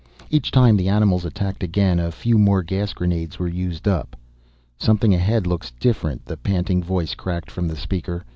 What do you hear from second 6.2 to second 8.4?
the panting voice cracked from the speaker.